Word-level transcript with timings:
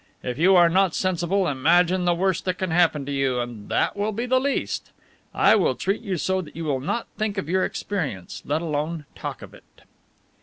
If 0.23 0.39
you 0.39 0.55
are 0.55 0.67
not 0.67 0.95
sensible, 0.95 1.47
imagine 1.47 2.05
the 2.05 2.15
worst 2.15 2.45
that 2.45 2.57
can 2.57 2.71
happen 2.71 3.05
to 3.05 3.11
you, 3.11 3.39
and 3.39 3.69
that 3.69 3.95
will 3.95 4.11
be 4.11 4.25
the 4.25 4.39
least. 4.39 4.89
I 5.31 5.55
will 5.55 5.75
treat 5.75 6.01
you 6.01 6.17
so 6.17 6.41
that 6.41 6.55
you 6.55 6.65
will 6.65 6.79
not 6.81 7.05
think 7.19 7.37
of 7.37 7.47
your 7.47 7.63
experience, 7.63 8.41
let 8.43 8.63
alone 8.63 9.05
talk 9.13 9.43
of 9.43 9.53
it." 9.53 9.81